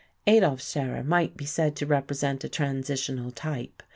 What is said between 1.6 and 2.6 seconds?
to represent a